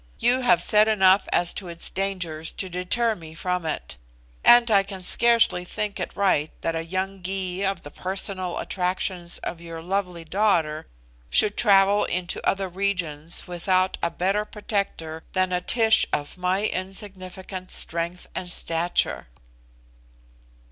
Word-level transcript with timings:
You 0.17 0.41
have 0.41 0.63
said 0.63 0.87
enough 0.87 1.27
as 1.31 1.53
to 1.53 1.67
its 1.67 1.91
dangers 1.91 2.51
to 2.53 2.69
deter 2.69 3.13
me 3.15 3.35
from 3.35 3.67
it; 3.67 3.97
and 4.43 4.71
I 4.71 4.81
can 4.81 5.03
scarcely 5.03 5.63
think 5.63 5.99
it 5.99 6.15
right 6.15 6.49
that 6.61 6.75
a 6.75 6.83
young 6.83 7.21
Gy 7.21 7.63
of 7.63 7.83
the 7.83 7.91
personal 7.91 8.57
attractions 8.57 9.37
of 9.43 9.61
your 9.61 9.79
lovely 9.83 10.25
daughter 10.25 10.87
should 11.29 11.55
travel 11.55 12.05
into 12.05 12.43
other 12.47 12.67
regions 12.67 13.45
without 13.45 13.99
a 14.01 14.09
better 14.09 14.43
protector 14.43 15.21
than 15.33 15.51
a 15.51 15.61
Tish 15.61 16.07
of 16.11 16.35
my 16.35 16.65
insignificant 16.65 17.69
strength 17.69 18.25
and 18.33 18.49
stature." 18.49 19.27